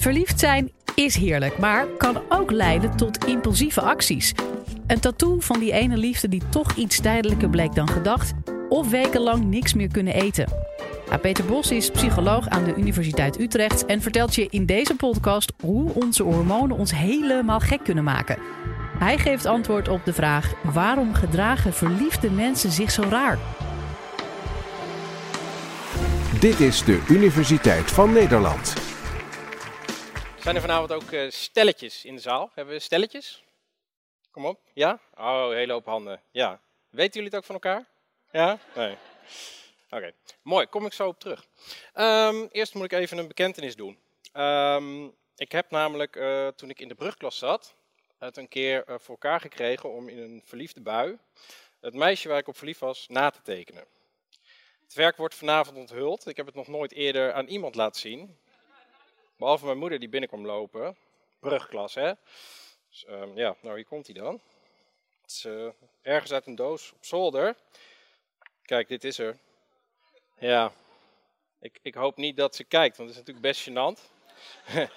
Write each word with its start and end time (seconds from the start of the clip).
Verliefd 0.00 0.40
zijn 0.40 0.70
is 0.94 1.16
heerlijk, 1.16 1.58
maar 1.58 1.86
kan 1.86 2.22
ook 2.28 2.50
leiden 2.50 2.96
tot 2.96 3.24
impulsieve 3.24 3.80
acties. 3.80 4.34
Een 4.86 5.00
tattoo 5.00 5.40
van 5.40 5.58
die 5.58 5.72
ene 5.72 5.96
liefde 5.96 6.28
die 6.28 6.42
toch 6.48 6.74
iets 6.74 7.00
tijdelijker 7.00 7.50
bleek 7.50 7.74
dan 7.74 7.88
gedacht, 7.88 8.32
of 8.68 8.90
wekenlang 8.90 9.44
niks 9.44 9.74
meer 9.74 9.88
kunnen 9.88 10.14
eten. 10.14 10.48
Peter 11.20 11.44
Bos 11.44 11.70
is 11.70 11.90
psycholoog 11.90 12.48
aan 12.48 12.64
de 12.64 12.74
Universiteit 12.74 13.40
Utrecht 13.40 13.86
en 13.86 14.02
vertelt 14.02 14.34
je 14.34 14.46
in 14.50 14.66
deze 14.66 14.94
podcast 14.94 15.52
hoe 15.62 15.94
onze 15.94 16.22
hormonen 16.22 16.76
ons 16.76 16.94
helemaal 16.94 17.60
gek 17.60 17.84
kunnen 17.84 18.04
maken. 18.04 18.38
Hij 18.98 19.18
geeft 19.18 19.46
antwoord 19.46 19.88
op 19.88 20.04
de 20.04 20.12
vraag: 20.12 20.52
waarom 20.62 21.14
gedragen 21.14 21.72
verliefde 21.72 22.30
mensen 22.30 22.70
zich 22.70 22.90
zo 22.90 23.02
raar? 23.08 23.38
Dit 26.38 26.60
is 26.60 26.84
de 26.84 27.02
Universiteit 27.08 27.90
van 27.90 28.12
Nederland. 28.12 28.89
Zijn 30.40 30.54
er 30.54 30.60
vanavond 30.60 30.92
ook 30.92 31.10
uh, 31.10 31.30
stelletjes 31.30 32.04
in 32.04 32.14
de 32.14 32.20
zaal? 32.20 32.50
Hebben 32.54 32.74
we 32.74 32.80
stelletjes? 32.80 33.44
Kom 34.30 34.46
op. 34.46 34.60
Ja? 34.74 35.00
Oh, 35.14 35.46
een 35.50 35.56
hele 35.56 35.72
hoop 35.72 35.84
handen. 35.84 36.22
Ja. 36.30 36.60
Weten 36.90 37.12
jullie 37.12 37.28
het 37.28 37.36
ook 37.36 37.44
van 37.44 37.54
elkaar? 37.54 37.86
Ja? 38.30 38.58
Nee. 38.74 38.96
Oké, 39.90 40.12
mooi. 40.42 40.66
Kom 40.66 40.86
ik 40.86 40.92
zo 40.92 41.08
op 41.08 41.20
terug. 41.20 41.46
Um, 41.94 42.48
eerst 42.52 42.74
moet 42.74 42.84
ik 42.84 42.92
even 42.92 43.18
een 43.18 43.28
bekentenis 43.28 43.76
doen. 43.76 43.98
Um, 44.32 45.14
ik 45.36 45.52
heb 45.52 45.70
namelijk, 45.70 46.16
uh, 46.16 46.48
toen 46.48 46.70
ik 46.70 46.80
in 46.80 46.88
de 46.88 46.94
brugklas 46.94 47.38
zat, 47.38 47.74
het 48.18 48.36
een 48.36 48.48
keer 48.48 48.84
uh, 48.88 48.94
voor 48.98 49.14
elkaar 49.14 49.40
gekregen 49.40 49.92
om 49.92 50.08
in 50.08 50.18
een 50.18 50.42
verliefde 50.44 50.80
bui 50.80 51.18
het 51.80 51.94
meisje 51.94 52.28
waar 52.28 52.38
ik 52.38 52.48
op 52.48 52.56
verliefd 52.56 52.80
was 52.80 53.08
na 53.08 53.30
te 53.30 53.42
tekenen. 53.42 53.84
Het 54.82 54.94
werk 54.94 55.16
wordt 55.16 55.34
vanavond 55.34 55.76
onthuld. 55.76 56.26
Ik 56.26 56.36
heb 56.36 56.46
het 56.46 56.54
nog 56.54 56.66
nooit 56.66 56.92
eerder 56.92 57.32
aan 57.32 57.46
iemand 57.46 57.74
laten 57.74 58.00
zien. 58.00 58.38
Behalve 59.40 59.64
mijn 59.64 59.78
moeder 59.78 59.98
die 59.98 60.08
binnenkwam 60.08 60.46
lopen. 60.46 60.96
Brugklas, 61.38 61.94
hè. 61.94 62.12
Dus, 62.88 63.06
um, 63.08 63.36
ja, 63.36 63.56
nou 63.60 63.76
hier 63.76 63.84
komt 63.84 64.06
hij 64.06 64.14
dan. 64.14 64.40
Het 65.22 65.44
uh, 65.46 65.70
ergens 66.02 66.32
uit 66.32 66.46
een 66.46 66.54
doos 66.54 66.92
op 66.92 67.04
zolder. 67.04 67.56
Kijk, 68.62 68.88
dit 68.88 69.04
is 69.04 69.18
er. 69.18 69.38
Ja, 70.38 70.72
ik, 71.60 71.78
ik 71.82 71.94
hoop 71.94 72.16
niet 72.16 72.36
dat 72.36 72.56
ze 72.56 72.64
kijkt, 72.64 72.96
want 72.96 73.08
het 73.08 73.18
is 73.18 73.24
natuurlijk 73.26 73.54
best 73.54 73.68
gênant. 73.68 74.00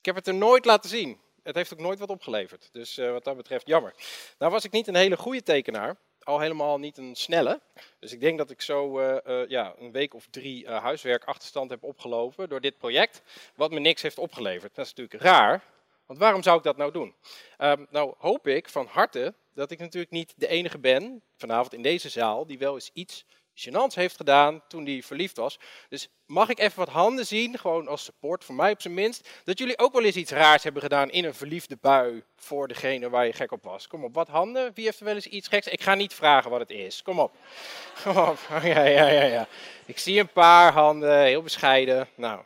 ik 0.00 0.04
heb 0.04 0.14
het 0.14 0.26
er 0.26 0.34
nooit 0.34 0.64
laten 0.64 0.90
zien. 0.90 1.20
Het 1.42 1.54
heeft 1.54 1.72
ook 1.72 1.78
nooit 1.78 1.98
wat 1.98 2.10
opgeleverd. 2.10 2.68
Dus 2.72 2.98
uh, 2.98 3.10
wat 3.10 3.24
dat 3.24 3.36
betreft, 3.36 3.66
jammer. 3.66 3.94
Nou 4.38 4.52
was 4.52 4.64
ik 4.64 4.72
niet 4.72 4.86
een 4.86 4.94
hele 4.94 5.16
goede 5.16 5.42
tekenaar 5.42 5.96
al 6.26 6.40
helemaal 6.40 6.78
niet 6.78 6.98
een 6.98 7.14
snelle. 7.14 7.60
Dus 7.98 8.12
ik 8.12 8.20
denk 8.20 8.38
dat 8.38 8.50
ik 8.50 8.60
zo 8.60 9.00
uh, 9.00 9.16
uh, 9.26 9.48
ja, 9.48 9.74
een 9.78 9.92
week 9.92 10.14
of 10.14 10.26
drie 10.30 10.64
uh, 10.64 10.82
huiswerk 10.82 11.24
achterstand 11.24 11.70
heb 11.70 11.82
opgelopen 11.82 12.48
door 12.48 12.60
dit 12.60 12.78
project, 12.78 13.22
wat 13.54 13.70
me 13.70 13.78
niks 13.78 14.02
heeft 14.02 14.18
opgeleverd. 14.18 14.74
Dat 14.74 14.84
is 14.84 14.94
natuurlijk 14.94 15.22
raar, 15.22 15.62
want 16.06 16.18
waarom 16.18 16.42
zou 16.42 16.58
ik 16.58 16.62
dat 16.62 16.76
nou 16.76 16.92
doen? 16.92 17.14
Um, 17.58 17.86
nou 17.90 18.14
hoop 18.18 18.46
ik 18.46 18.68
van 18.68 18.86
harte 18.86 19.34
dat 19.54 19.70
ik 19.70 19.78
natuurlijk 19.78 20.12
niet 20.12 20.34
de 20.36 20.46
enige 20.46 20.78
ben, 20.78 21.22
vanavond 21.36 21.74
in 21.74 21.82
deze 21.82 22.08
zaal, 22.08 22.46
die 22.46 22.58
wel 22.58 22.74
eens 22.74 22.90
iets 22.92 23.24
gênants 23.56 23.94
heeft 23.94 24.16
gedaan 24.16 24.62
toen 24.68 24.84
hij 24.84 25.02
verliefd 25.02 25.36
was. 25.36 25.58
Dus 25.88 26.08
mag 26.26 26.48
ik 26.48 26.58
even 26.58 26.78
wat 26.78 26.88
handen 26.88 27.26
zien, 27.26 27.58
gewoon 27.58 27.88
als 27.88 28.04
support 28.04 28.44
voor 28.44 28.54
mij 28.54 28.72
op 28.72 28.80
zijn 28.80 28.94
minst, 28.94 29.28
dat 29.44 29.58
jullie 29.58 29.78
ook 29.78 29.92
wel 29.92 30.04
eens 30.04 30.16
iets 30.16 30.30
raars 30.30 30.62
hebben 30.62 30.82
gedaan 30.82 31.10
in 31.10 31.24
een 31.24 31.34
verliefde 31.34 31.76
bui 31.80 32.22
voor 32.36 32.68
degene 32.68 33.10
waar 33.10 33.26
je 33.26 33.32
gek 33.32 33.52
op 33.52 33.64
was. 33.64 33.86
Kom 33.86 34.04
op, 34.04 34.14
wat 34.14 34.28
handen? 34.28 34.72
Wie 34.74 34.84
heeft 34.84 34.98
er 34.98 35.04
wel 35.04 35.14
eens 35.14 35.26
iets 35.26 35.48
geks? 35.48 35.66
Ik 35.66 35.82
ga 35.82 35.94
niet 35.94 36.14
vragen 36.14 36.50
wat 36.50 36.60
het 36.60 36.70
is. 36.70 37.02
Kom 37.02 37.20
op. 37.20 37.36
Kom 38.02 38.16
op. 38.16 38.38
Ja, 38.62 38.84
ja, 38.84 39.08
ja, 39.08 39.22
ja. 39.22 39.48
Ik 39.86 39.98
zie 39.98 40.20
een 40.20 40.32
paar 40.32 40.72
handen, 40.72 41.20
heel 41.20 41.42
bescheiden. 41.42 42.08
Nou, 42.14 42.42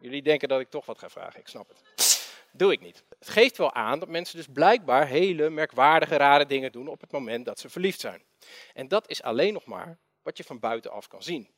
jullie 0.00 0.22
denken 0.22 0.48
dat 0.48 0.60
ik 0.60 0.70
toch 0.70 0.86
wat 0.86 0.98
ga 0.98 1.08
vragen, 1.08 1.40
ik 1.40 1.48
snap 1.48 1.68
het. 1.68 2.08
Doe 2.52 2.72
ik 2.72 2.80
niet. 2.80 3.04
Het 3.18 3.28
geeft 3.28 3.56
wel 3.56 3.74
aan 3.74 3.98
dat 3.98 4.08
mensen 4.08 4.36
dus 4.36 4.46
blijkbaar 4.52 5.06
hele 5.06 5.50
merkwaardige, 5.50 6.16
rare 6.16 6.46
dingen 6.46 6.72
doen 6.72 6.88
op 6.88 7.00
het 7.00 7.10
moment 7.12 7.44
dat 7.44 7.58
ze 7.58 7.68
verliefd 7.68 8.00
zijn. 8.00 8.22
En 8.74 8.88
dat 8.88 9.08
is 9.08 9.22
alleen 9.22 9.52
nog 9.52 9.64
maar 9.64 9.98
wat 10.30 10.38
je 10.38 10.44
van 10.44 10.58
buitenaf 10.58 11.08
kan 11.08 11.22
zien. 11.22 11.48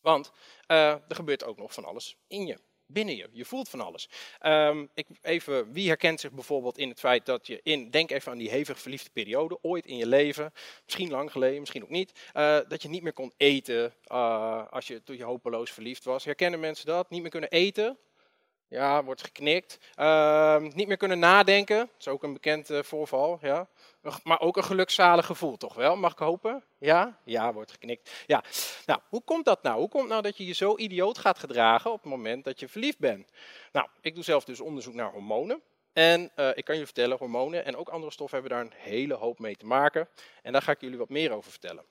Want 0.00 0.32
uh, 0.68 0.90
er 0.90 1.14
gebeurt 1.14 1.44
ook 1.44 1.56
nog 1.56 1.72
van 1.72 1.84
alles 1.84 2.16
in 2.28 2.46
je, 2.46 2.58
binnen 2.86 3.16
je. 3.16 3.28
Je 3.32 3.44
voelt 3.44 3.68
van 3.68 3.80
alles. 3.80 4.08
Um, 4.42 4.90
ik, 4.94 5.06
even, 5.22 5.72
wie 5.72 5.88
herkent 5.88 6.20
zich 6.20 6.32
bijvoorbeeld 6.32 6.78
in 6.78 6.88
het 6.88 6.98
feit 6.98 7.26
dat 7.26 7.46
je 7.46 7.60
in, 7.62 7.90
denk 7.90 8.10
even 8.10 8.32
aan 8.32 8.38
die 8.38 8.50
hevig 8.50 8.80
verliefde 8.80 9.10
periode, 9.10 9.58
ooit 9.62 9.86
in 9.86 9.96
je 9.96 10.06
leven, 10.06 10.52
misschien 10.84 11.10
lang 11.10 11.30
geleden, 11.32 11.60
misschien 11.60 11.82
ook 11.82 11.90
niet, 11.90 12.12
uh, 12.34 12.58
dat 12.68 12.82
je 12.82 12.88
niet 12.88 13.02
meer 13.02 13.12
kon 13.12 13.32
eten 13.36 13.94
uh, 14.12 14.68
als 14.70 14.86
je, 14.86 15.02
toen 15.02 15.16
je 15.16 15.24
hopeloos 15.24 15.70
verliefd 15.70 16.04
was. 16.04 16.24
Herkennen 16.24 16.60
mensen 16.60 16.86
dat? 16.86 17.10
Niet 17.10 17.22
meer 17.22 17.30
kunnen 17.30 17.50
eten? 17.50 17.98
Ja, 18.68 19.04
wordt 19.04 19.22
geknikt. 19.22 19.78
Uh, 19.96 20.60
niet 20.60 20.88
meer 20.88 20.96
kunnen 20.96 21.18
nadenken. 21.18 21.76
Dat 21.76 21.88
is 21.98 22.08
ook 22.08 22.22
een 22.22 22.32
bekend 22.32 22.70
uh, 22.70 22.82
voorval. 22.82 23.38
Ja. 23.40 23.68
Maar 24.22 24.40
ook 24.40 24.56
een 24.56 24.64
gelukzalig 24.64 25.26
gevoel, 25.26 25.56
toch 25.56 25.74
wel? 25.74 25.96
Mag 25.96 26.12
ik 26.12 26.18
hopen? 26.18 26.64
Ja? 26.78 27.18
Ja, 27.24 27.52
wordt 27.52 27.70
geknikt. 27.70 28.24
Ja. 28.26 28.44
Nou, 28.86 29.00
hoe 29.08 29.22
komt 29.24 29.44
dat 29.44 29.62
nou? 29.62 29.78
Hoe 29.78 29.88
komt 29.88 30.08
nou 30.08 30.22
dat 30.22 30.36
je 30.36 30.46
je 30.46 30.52
zo 30.52 30.76
idioot 30.76 31.18
gaat 31.18 31.38
gedragen 31.38 31.92
op 31.92 32.02
het 32.02 32.10
moment 32.10 32.44
dat 32.44 32.60
je 32.60 32.68
verliefd 32.68 32.98
bent? 32.98 33.30
Nou, 33.72 33.88
ik 34.00 34.14
doe 34.14 34.24
zelf 34.24 34.44
dus 34.44 34.60
onderzoek 34.60 34.94
naar 34.94 35.10
hormonen. 35.10 35.62
En 35.92 36.30
uh, 36.36 36.50
ik 36.54 36.64
kan 36.64 36.78
je 36.78 36.84
vertellen, 36.84 37.18
hormonen 37.18 37.64
en 37.64 37.76
ook 37.76 37.88
andere 37.88 38.12
stoffen 38.12 38.38
hebben 38.38 38.56
daar 38.56 38.66
een 38.66 38.90
hele 38.90 39.14
hoop 39.14 39.38
mee 39.38 39.56
te 39.56 39.66
maken. 39.66 40.08
En 40.42 40.52
daar 40.52 40.62
ga 40.62 40.72
ik 40.72 40.80
jullie 40.80 40.98
wat 40.98 41.08
meer 41.08 41.32
over 41.32 41.50
vertellen. 41.50 41.84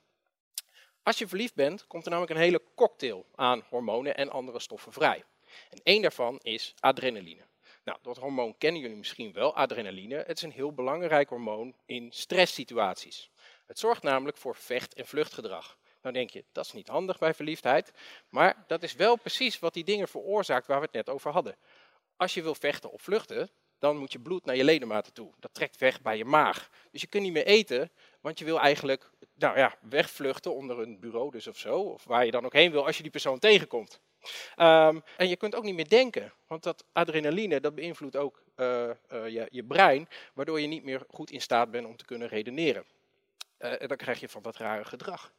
Als 1.02 1.18
je 1.18 1.28
verliefd 1.28 1.54
bent, 1.54 1.86
komt 1.86 2.04
er 2.04 2.10
namelijk 2.10 2.34
een 2.34 2.44
hele 2.44 2.62
cocktail 2.74 3.26
aan 3.34 3.64
hormonen 3.68 4.16
en 4.16 4.30
andere 4.30 4.60
stoffen 4.60 4.92
vrij. 4.92 5.24
En 5.70 5.80
één 5.82 6.02
daarvan 6.02 6.38
is 6.42 6.74
adrenaline. 6.80 7.44
Nou, 7.84 7.98
dat 8.02 8.16
hormoon 8.16 8.58
kennen 8.58 8.80
jullie 8.80 8.96
misschien 8.96 9.32
wel, 9.32 9.54
adrenaline. 9.54 10.16
Het 10.26 10.36
is 10.36 10.42
een 10.42 10.52
heel 10.52 10.72
belangrijk 10.72 11.28
hormoon 11.28 11.74
in 11.86 12.12
stresssituaties. 12.12 13.30
Het 13.66 13.78
zorgt 13.78 14.02
namelijk 14.02 14.36
voor 14.36 14.56
vecht- 14.56 14.94
en 14.94 15.06
vluchtgedrag. 15.06 15.78
Nou 16.02 16.14
denk 16.14 16.30
je, 16.30 16.44
dat 16.52 16.64
is 16.64 16.72
niet 16.72 16.88
handig 16.88 17.18
bij 17.18 17.34
verliefdheid, 17.34 17.92
maar 18.28 18.64
dat 18.66 18.82
is 18.82 18.94
wel 18.94 19.16
precies 19.16 19.58
wat 19.58 19.74
die 19.74 19.84
dingen 19.84 20.08
veroorzaakt 20.08 20.66
waar 20.66 20.78
we 20.78 20.84
het 20.84 20.94
net 20.94 21.08
over 21.08 21.30
hadden. 21.30 21.56
Als 22.16 22.34
je 22.34 22.42
wil 22.42 22.54
vechten 22.54 22.90
of 22.90 23.02
vluchten, 23.02 23.50
dan 23.78 23.96
moet 23.96 24.12
je 24.12 24.18
bloed 24.18 24.44
naar 24.44 24.56
je 24.56 24.64
ledematen 24.64 25.12
toe. 25.12 25.32
Dat 25.38 25.54
trekt 25.54 25.78
weg 25.78 26.02
bij 26.02 26.16
je 26.16 26.24
maag. 26.24 26.70
Dus 26.90 27.00
je 27.00 27.06
kunt 27.06 27.22
niet 27.22 27.32
meer 27.32 27.46
eten, 27.46 27.90
want 28.20 28.38
je 28.38 28.44
wil 28.44 28.60
eigenlijk 28.60 29.10
nou 29.34 29.58
ja, 29.58 29.78
wegvluchten 29.80 30.54
onder 30.54 30.80
een 30.80 31.00
bureau 31.00 31.30
dus 31.30 31.46
of 31.46 31.58
zo, 31.58 31.80
of 31.80 32.04
waar 32.04 32.24
je 32.24 32.30
dan 32.30 32.44
ook 32.44 32.52
heen 32.52 32.70
wil 32.70 32.86
als 32.86 32.96
je 32.96 33.02
die 33.02 33.12
persoon 33.12 33.38
tegenkomt. 33.38 34.00
Um, 34.56 35.02
en 35.16 35.28
je 35.28 35.36
kunt 35.36 35.54
ook 35.54 35.64
niet 35.64 35.74
meer 35.74 35.88
denken, 35.88 36.32
want 36.46 36.62
dat 36.62 36.84
adrenaline 36.92 37.60
dat 37.60 37.74
beïnvloedt 37.74 38.16
ook 38.16 38.42
uh, 38.56 38.90
uh, 39.12 39.28
je, 39.28 39.46
je, 39.50 39.64
brein, 39.64 40.08
waardoor 40.34 40.60
je 40.60 40.66
niet 40.66 40.84
meer 40.84 41.02
goed 41.08 41.30
in 41.30 41.40
staat 41.40 41.70
bent 41.70 41.86
om 41.86 41.96
te 41.96 42.04
kunnen 42.04 42.28
redeneren. 42.28 42.84
Uh, 43.58 43.82
en 43.82 43.88
dan 43.88 43.96
krijg 43.96 44.20
je 44.20 44.28
van 44.28 44.42
dat 44.42 44.56
rare 44.56 44.84
gedrag. 44.84 45.32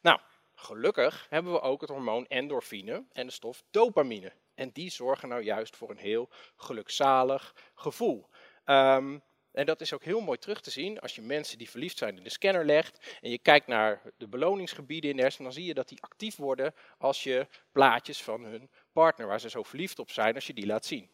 Nou, 0.00 0.20
gelukkig 0.54 1.26
hebben 1.28 1.52
we 1.52 1.60
ook 1.60 1.80
het 1.80 1.90
hormoon 1.90 2.26
endorfine 2.26 3.04
en 3.12 3.26
de 3.26 3.32
stof 3.32 3.62
dopamine. 3.70 4.32
En 4.54 4.70
die 4.72 4.90
zorgen 4.90 5.28
nou 5.28 5.42
juist 5.42 5.76
voor 5.76 5.90
een 5.90 5.96
heel 5.96 6.28
gelukzalig 6.56 7.54
gevoel. 7.74 8.28
Um, 8.64 9.22
en 9.52 9.66
dat 9.66 9.80
is 9.80 9.92
ook 9.92 10.04
heel 10.04 10.20
mooi 10.20 10.38
terug 10.38 10.60
te 10.60 10.70
zien 10.70 11.00
als 11.00 11.14
je 11.14 11.22
mensen 11.22 11.58
die 11.58 11.70
verliefd 11.70 11.98
zijn 11.98 12.16
in 12.16 12.24
de 12.24 12.30
scanner 12.30 12.64
legt 12.64 13.18
en 13.20 13.30
je 13.30 13.38
kijkt 13.38 13.66
naar 13.66 14.02
de 14.16 14.28
beloningsgebieden 14.28 15.10
in 15.10 15.16
de 15.16 15.22
hersenen, 15.22 15.46
dan 15.46 15.54
zie 15.60 15.66
je 15.66 15.74
dat 15.74 15.88
die 15.88 16.02
actief 16.02 16.36
worden 16.36 16.74
als 16.98 17.22
je 17.22 17.46
plaatjes 17.72 18.22
van 18.22 18.44
hun 18.44 18.70
partner, 18.92 19.26
waar 19.26 19.40
ze 19.40 19.50
zo 19.50 19.62
verliefd 19.62 19.98
op 19.98 20.10
zijn, 20.10 20.34
als 20.34 20.46
je 20.46 20.54
die 20.54 20.66
laat 20.66 20.84
zien. 20.84 21.10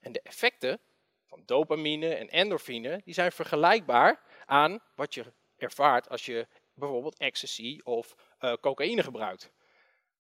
En 0.00 0.12
de 0.12 0.20
effecten 0.22 0.80
van 1.26 1.42
dopamine 1.46 2.14
en 2.14 2.28
endorfine, 2.28 3.00
die 3.04 3.14
zijn 3.14 3.32
vergelijkbaar 3.32 4.22
aan 4.46 4.80
wat 4.94 5.14
je 5.14 5.32
ervaart 5.56 6.08
als 6.08 6.26
je 6.26 6.46
bijvoorbeeld 6.74 7.18
ecstasy 7.18 7.80
of 7.82 8.14
uh, 8.40 8.52
cocaïne 8.60 9.02
gebruikt. 9.02 9.50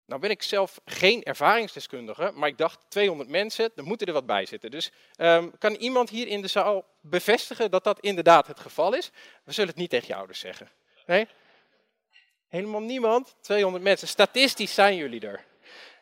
Nou 0.10 0.22
ben 0.22 0.30
ik 0.30 0.44
zelf 0.44 0.80
geen 0.86 1.24
ervaringsdeskundige, 1.24 2.32
maar 2.36 2.50
ik 2.50 2.58
dacht 2.58 2.80
200 2.88 3.30
mensen, 3.30 3.72
er 3.76 3.84
moeten 3.84 4.08
er 4.08 4.14
wat 4.14 4.26
bij 4.26 4.46
zitten. 4.46 4.72
Dus 4.72 4.92
um, 5.18 5.58
kan 5.58 5.74
iemand 5.74 6.10
hier 6.10 6.28
in 6.28 6.42
de 6.42 6.48
zaal 6.48 6.86
bevestigen 7.02 7.72
dat 7.72 7.84
dat 7.84 8.00
inderdaad 8.00 8.48
het 8.48 8.60
geval 8.60 8.94
is? 8.94 9.12
We 9.44 9.52
zullen 9.52 9.70
het 9.70 9.78
niet 9.78 9.90
tegen 9.90 10.08
je 10.08 10.16
ouders 10.16 10.40
zeggen. 10.40 10.70
Nee? 11.06 11.28
Helemaal 12.48 12.82
niemand? 12.82 13.36
200 13.42 13.84
mensen. 13.84 14.08
Statistisch 14.08 14.74
zijn 14.74 14.96
jullie 14.96 15.28
er. 15.28 15.46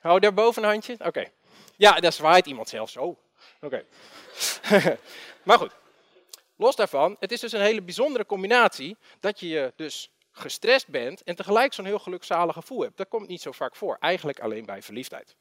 Hou 0.01 0.19
daarboven 0.19 0.63
een 0.63 0.69
handje. 0.69 0.95
Oké. 0.99 1.25
Ja, 1.75 1.99
daar 1.99 2.13
zwaait 2.13 2.45
iemand 2.45 2.69
zelfs. 2.69 2.97
Oh, 2.97 3.17
oké. 3.61 3.85
Maar 5.43 5.57
goed. 5.57 5.71
Los 6.55 6.75
daarvan, 6.75 7.15
het 7.19 7.31
is 7.31 7.39
dus 7.39 7.51
een 7.51 7.61
hele 7.61 7.81
bijzondere 7.81 8.25
combinatie 8.25 8.97
dat 9.19 9.39
je 9.39 9.47
je 9.47 9.73
dus 9.75 10.09
gestrest 10.37 10.87
bent 10.87 11.23
en 11.23 11.35
tegelijk 11.35 11.73
zo'n 11.73 11.85
heel 11.85 11.99
gelukzalig 11.99 12.55
gevoel 12.55 12.81
hebt. 12.81 12.97
Dat 12.97 13.07
komt 13.07 13.27
niet 13.27 13.41
zo 13.41 13.51
vaak 13.51 13.75
voor, 13.75 13.97
eigenlijk 13.99 14.39
alleen 14.39 14.65
bij 14.65 14.81
verliefdheid. 14.81 15.35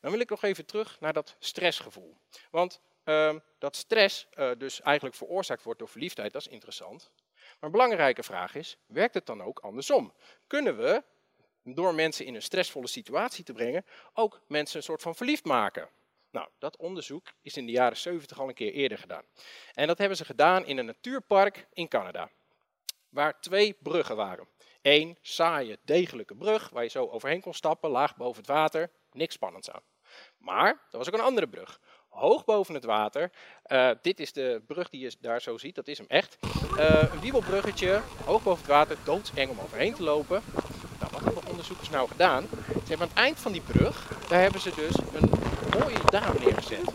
Dan 0.00 0.10
wil 0.10 0.20
ik 0.20 0.30
nog 0.30 0.42
even 0.42 0.66
terug 0.66 1.00
naar 1.00 1.12
dat 1.12 1.36
stressgevoel. 1.38 2.16
Want 2.50 2.80
uh, 3.04 3.34
dat 3.58 3.76
stress 3.76 4.26
uh, 4.34 4.50
dus 4.58 4.80
eigenlijk 4.80 5.16
veroorzaakt 5.16 5.62
wordt 5.62 5.78
door 5.78 5.88
verliefdheid, 5.88 6.32
dat 6.32 6.40
is 6.40 6.48
interessant. 6.48 7.10
Maar 7.34 7.56
een 7.60 7.70
belangrijke 7.70 8.22
vraag 8.22 8.54
is, 8.54 8.76
werkt 8.86 9.14
het 9.14 9.26
dan 9.26 9.42
ook 9.42 9.58
andersom? 9.58 10.12
Kunnen 10.46 10.76
we, 10.76 11.02
door 11.62 11.94
mensen 11.94 12.26
in 12.26 12.34
een 12.34 12.42
stressvolle 12.42 12.86
situatie 12.86 13.44
te 13.44 13.52
brengen, 13.52 13.84
ook 14.12 14.40
mensen 14.46 14.76
een 14.76 14.82
soort 14.82 15.02
van 15.02 15.14
verliefd 15.14 15.44
maken? 15.44 15.88
Nou, 16.30 16.48
dat 16.58 16.76
onderzoek 16.76 17.32
is 17.42 17.56
in 17.56 17.66
de 17.66 17.72
jaren 17.72 17.96
70 17.96 18.40
al 18.40 18.48
een 18.48 18.54
keer 18.54 18.72
eerder 18.72 18.98
gedaan. 18.98 19.24
En 19.72 19.86
dat 19.86 19.98
hebben 19.98 20.16
ze 20.16 20.24
gedaan 20.24 20.66
in 20.66 20.78
een 20.78 20.86
natuurpark 20.86 21.66
in 21.72 21.88
Canada, 21.88 22.30
waar 23.10 23.40
twee 23.40 23.76
bruggen 23.82 24.16
waren. 24.16 24.48
Eén 24.82 25.18
saaie, 25.22 25.78
degelijke 25.84 26.34
brug, 26.34 26.70
waar 26.70 26.82
je 26.82 26.88
zo 26.88 27.06
overheen 27.06 27.40
kon 27.40 27.54
stappen, 27.54 27.90
laag 27.90 28.16
boven 28.16 28.40
het 28.40 28.50
water, 28.50 28.90
niks 29.12 29.34
spannends 29.34 29.70
aan. 29.70 29.82
Maar 30.38 30.68
er 30.90 30.98
was 30.98 31.08
ook 31.08 31.14
een 31.14 31.20
andere 31.20 31.48
brug, 31.48 31.80
hoog 32.08 32.44
boven 32.44 32.74
het 32.74 32.84
water. 32.84 33.32
Uh, 33.66 33.90
dit 34.02 34.20
is 34.20 34.32
de 34.32 34.62
brug 34.66 34.88
die 34.88 35.00
je 35.00 35.16
daar 35.20 35.40
zo 35.40 35.58
ziet, 35.58 35.74
dat 35.74 35.88
is 35.88 35.98
hem 35.98 36.06
echt. 36.06 36.38
Uh, 36.76 37.12
een 37.12 37.20
wiebelbruggetje, 37.20 38.00
hoog 38.24 38.42
boven 38.42 38.60
het 38.60 38.70
water, 38.70 38.96
doodseng 39.04 39.50
om 39.50 39.60
overheen 39.60 39.94
te 39.94 40.02
lopen. 40.02 40.42
Nou, 40.98 41.12
wat 41.12 41.24
hebben 41.24 41.46
onderzoekers 41.46 41.90
nou 41.90 42.08
gedaan? 42.08 42.46
Ze 42.66 42.88
hebben 42.88 43.00
aan 43.00 43.08
het 43.08 43.18
eind 43.18 43.38
van 43.38 43.52
die 43.52 43.62
brug, 43.62 44.12
daar 44.28 44.40
hebben 44.40 44.60
ze 44.60 44.74
dus 44.74 44.96
een 45.14 45.30
mooie 45.78 45.98
dame 46.10 46.38
neergezet. 46.38 46.92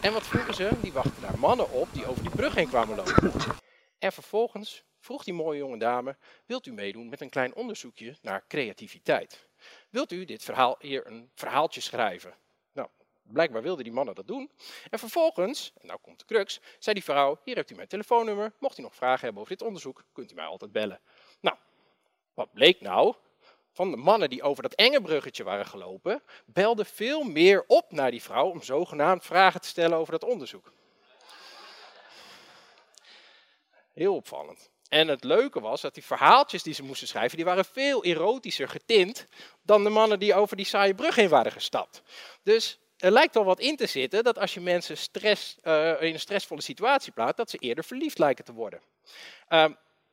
En 0.00 0.12
wat 0.12 0.26
vroegen 0.26 0.54
ze? 0.54 0.70
Die 0.80 0.92
wachten 0.92 1.22
daar 1.22 1.38
mannen 1.38 1.70
op 1.70 1.88
die 1.92 2.06
over 2.06 2.22
die 2.22 2.30
brug 2.30 2.54
heen 2.54 2.68
kwamen 2.68 2.96
lopen. 2.96 3.32
En 4.08 4.14
vervolgens 4.14 4.84
vroeg 4.98 5.24
die 5.24 5.34
mooie 5.34 5.58
jonge 5.58 5.78
dame, 5.78 6.16
wilt 6.46 6.66
u 6.66 6.72
meedoen 6.72 7.08
met 7.08 7.20
een 7.20 7.28
klein 7.28 7.54
onderzoekje 7.54 8.16
naar 8.22 8.44
creativiteit? 8.46 9.48
Wilt 9.90 10.12
u 10.12 10.24
dit 10.24 10.42
verhaal 10.42 10.76
hier 10.78 11.06
een 11.06 11.30
verhaaltje 11.34 11.80
schrijven? 11.80 12.34
Nou, 12.72 12.88
blijkbaar 13.22 13.62
wilden 13.62 13.84
die 13.84 13.92
mannen 13.92 14.14
dat 14.14 14.26
doen. 14.26 14.50
En 14.90 14.98
vervolgens, 14.98 15.72
en 15.80 15.86
nou 15.86 15.98
komt 16.02 16.18
de 16.18 16.24
crux, 16.24 16.60
zei 16.78 16.94
die 16.94 17.04
vrouw, 17.04 17.40
hier 17.44 17.54
heeft 17.54 17.70
u 17.70 17.74
mijn 17.74 17.88
telefoonnummer, 17.88 18.52
mocht 18.58 18.78
u 18.78 18.82
nog 18.82 18.94
vragen 18.94 19.24
hebben 19.24 19.42
over 19.42 19.56
dit 19.56 19.66
onderzoek, 19.66 20.04
kunt 20.12 20.32
u 20.32 20.34
mij 20.34 20.46
altijd 20.46 20.72
bellen. 20.72 21.00
Nou, 21.40 21.56
wat 22.34 22.52
bleek 22.52 22.80
nou? 22.80 23.14
Van 23.72 23.90
de 23.90 23.96
mannen 23.96 24.30
die 24.30 24.42
over 24.42 24.62
dat 24.62 24.74
enge 24.74 25.00
bruggetje 25.00 25.44
waren 25.44 25.66
gelopen, 25.66 26.22
belden 26.46 26.86
veel 26.86 27.22
meer 27.22 27.64
op 27.66 27.92
naar 27.92 28.10
die 28.10 28.22
vrouw 28.22 28.50
om 28.50 28.62
zogenaamd 28.62 29.24
vragen 29.24 29.60
te 29.60 29.68
stellen 29.68 29.98
over 29.98 30.12
dat 30.12 30.24
onderzoek. 30.24 30.72
Heel 33.98 34.14
opvallend. 34.14 34.70
En 34.88 35.08
het 35.08 35.24
leuke 35.24 35.60
was 35.60 35.80
dat 35.80 35.94
die 35.94 36.04
verhaaltjes 36.04 36.62
die 36.62 36.74
ze 36.74 36.82
moesten 36.82 37.08
schrijven, 37.08 37.36
die 37.36 37.44
waren 37.44 37.64
veel 37.64 38.04
erotischer 38.04 38.68
getint 38.68 39.26
dan 39.62 39.84
de 39.84 39.90
mannen 39.90 40.18
die 40.18 40.34
over 40.34 40.56
die 40.56 40.66
saaie 40.66 40.94
brug 40.94 41.14
heen 41.14 41.28
waren 41.28 41.52
gestapt. 41.52 42.02
Dus 42.42 42.78
er 42.96 43.10
lijkt 43.10 43.34
wel 43.34 43.44
wat 43.44 43.60
in 43.60 43.76
te 43.76 43.86
zitten 43.86 44.24
dat 44.24 44.38
als 44.38 44.54
je 44.54 44.60
mensen 44.60 44.96
stress, 44.96 45.56
uh, 45.62 46.02
in 46.02 46.12
een 46.12 46.20
stressvolle 46.20 46.60
situatie 46.60 47.12
plaatst, 47.12 47.36
dat 47.36 47.50
ze 47.50 47.58
eerder 47.58 47.84
verliefd 47.84 48.18
lijken 48.18 48.44
te 48.44 48.52
worden. 48.52 48.80
Uh, 49.48 49.64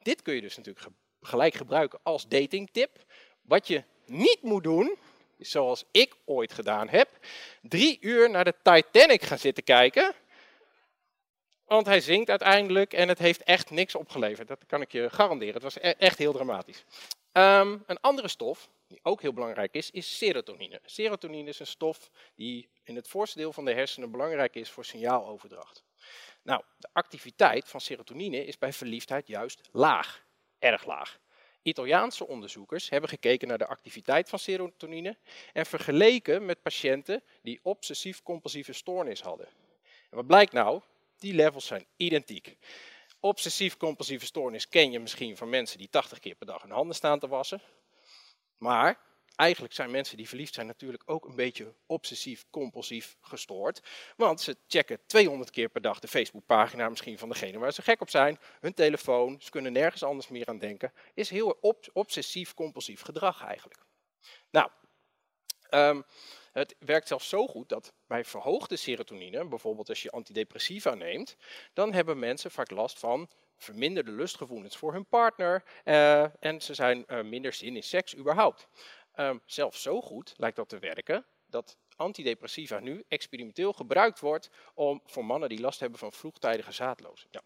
dit 0.02 0.22
kun 0.22 0.36
je 0.36 0.42
dus 0.42 0.58
natuurlijk 0.58 0.88
gelijk 1.22 1.54
gebruiken 1.54 2.00
als 2.04 2.28
datingtip. 2.28 3.04
Wat 3.42 3.68
je 3.68 3.84
niet 4.06 4.42
moet 4.42 4.64
doen, 4.64 4.98
zoals 5.40 5.84
ik 5.92 6.16
ooit 6.26 6.54
gedaan 6.54 6.88
heb, 6.90 7.10
drie 7.62 7.98
uur 8.02 8.30
naar 8.30 8.46
de 8.46 8.56
Titanic 8.64 9.24
gaan 9.24 9.40
zitten 9.40 9.64
kijken 9.64 10.16
want 11.66 11.86
hij 11.86 12.02
zingt 12.02 12.30
uiteindelijk 12.30 12.94
en 12.94 13.08
het 13.08 13.20
heeft 13.20 13.44
echt 13.44 13.70
niks 13.70 13.96
opgeleverd. 13.96 14.48
Dat 14.48 14.66
kan 14.68 14.82
ik 14.82 14.92
je 14.92 15.10
garanderen. 15.10 15.54
Het 15.54 15.64
was 15.64 15.76
e-, 15.76 15.94
echt 15.98 16.18
heel 16.18 16.34
dramatisch. 16.34 16.84
Um, 17.32 17.84
een 17.86 18.00
andere 18.02 18.28
stof, 18.28 18.70
die 18.88 19.00
ook 19.04 19.22
heel 19.22 19.34
belangrijk 19.34 19.74
is, 19.74 19.92
is 19.92 20.18
serotonine. 20.18 20.80
Serotonine 20.86 21.50
is 21.50 21.60
een 21.60 21.68
stof 21.68 22.10
die 22.36 22.70
in 22.84 22.96
het 22.96 23.08
voorste 23.08 23.38
deel 23.38 23.54
van 23.54 23.66
de 23.66 23.74
hersenen 23.74 24.12
belangrijk 24.12 24.56
is 24.56 24.70
voor 24.70 24.86
signaaloverdracht. 24.86 25.84
Nou, 26.42 26.64
de 26.78 26.88
activiteit 26.94 27.68
van 27.68 27.82
serotonine 27.82 28.46
is 28.46 28.58
bij 28.58 28.74
verliefdheid 28.74 29.28
juist 29.28 29.62
laag. 29.72 30.24
Erg 30.60 30.86
laag. 30.86 31.20
Italiaanse 31.62 32.28
onderzoekers 32.28 32.90
hebben 32.90 33.10
gekeken 33.10 33.48
naar 33.48 33.58
de 33.58 33.68
activiteit 33.68 34.30
van 34.30 34.40
serotonine 34.40 35.18
en 35.54 35.66
vergeleken 35.66 36.46
met 36.46 36.62
patiënten 36.62 37.24
die 37.42 37.60
obsessief-compulsieve 37.64 38.74
stoornis 38.74 39.22
hadden. 39.22 39.48
En 40.10 40.16
wat 40.18 40.28
blijkt 40.28 40.52
nou? 40.52 40.82
Die 41.18 41.34
levels 41.34 41.66
zijn 41.66 41.86
identiek. 41.96 42.58
Obsessief-compulsieve 43.20 44.26
stoornis 44.26 44.70
ken 44.70 44.92
je 44.92 45.00
misschien 45.00 45.38
van 45.38 45.50
mensen 45.50 45.78
die 45.78 45.90
80 45.90 46.20
keer 46.20 46.36
per 46.36 46.48
dag 46.48 46.62
hun 46.62 46.72
handen 46.72 46.96
staan 46.96 47.20
te 47.20 47.28
wassen. 47.28 47.62
Maar 48.58 49.00
eigenlijk 49.36 49.74
zijn 49.74 49.92
mensen 49.92 50.18
die 50.18 50.28
verliefd 50.28 50.54
zijn 50.54 50.68
natuurlijk 50.68 51.04
ook 51.06 51.26
een 51.26 51.36
beetje 51.36 51.74
obsessief-compulsief 51.86 53.18
gestoord. 53.22 53.82
Want 54.18 54.42
ze 54.42 54.58
checken 54.68 55.00
200 55.06 55.50
keer 55.52 55.70
per 55.70 55.82
dag 55.82 56.00
de 56.00 56.08
Facebookpagina 56.08 56.90
misschien 56.90 57.18
van 57.18 57.30
degene 57.30 57.58
waar 57.58 57.74
ze 57.74 57.82
gek 57.82 58.02
op 58.02 58.10
zijn. 58.10 58.40
Hun 58.60 58.74
telefoon, 58.74 59.42
ze 59.42 59.50
kunnen 59.50 59.74
nergens 59.74 60.04
anders 60.04 60.28
meer 60.28 60.48
aan 60.48 60.60
denken. 60.60 60.94
Is 61.14 61.30
heel 61.30 61.60
obsessief-compulsief 61.94 63.02
gedrag 63.02 63.44
eigenlijk. 63.44 63.80
Nou, 64.52 64.70
um, 65.70 66.04
het 66.56 66.76
werkt 66.80 67.08
zelfs 67.08 67.30
zo 67.30 67.48
goed 67.48 67.70
dat 67.70 67.94
bij 68.08 68.26
verhoogde 68.26 68.76
serotonine, 68.76 69.48
bijvoorbeeld 69.48 69.90
als 69.90 70.02
je 70.02 70.12
antidepressiva 70.12 70.94
neemt, 70.94 71.36
dan 71.74 71.94
hebben 71.94 72.20
mensen 72.20 72.52
vaak 72.52 72.72
last 72.72 73.00
van 73.00 73.30
verminderde 73.58 74.12
lustgevoelens 74.12 74.78
voor 74.78 74.94
hun 74.94 75.06
partner 75.06 75.64
uh, 75.86 76.44
en 76.44 76.62
ze 76.62 76.74
zijn 76.74 77.04
uh, 77.08 77.22
minder 77.22 77.54
zin 77.54 77.76
in 77.76 77.84
seks 77.84 78.16
überhaupt. 78.16 78.68
Um, 79.16 79.42
zelfs 79.46 79.82
zo 79.82 80.02
goed 80.02 80.34
lijkt 80.38 80.56
dat 80.56 80.70
te 80.70 80.80
werken 80.80 81.26
dat 81.46 81.78
antidepressiva 81.96 82.80
nu 82.80 83.04
experimenteel 83.08 83.74
gebruikt 83.74 84.20
wordt 84.20 84.50
om, 84.74 85.02
voor 85.06 85.26
mannen 85.26 85.50
die 85.50 85.60
last 85.60 85.80
hebben 85.80 86.00
van 86.00 86.12
vroegtijdige 86.12 86.72
zaadlozing. 86.72 87.34
Ja. 87.34 87.42